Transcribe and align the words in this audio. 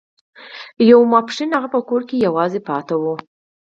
یو 0.89 0.99
ماسپښین 1.11 1.49
هغه 1.55 1.69
په 1.75 1.79
کور 1.89 2.01
کې 2.09 2.23
یوازې 2.27 2.59
پاتې 2.67 2.93
شوی 2.97 3.05
و 3.13 3.13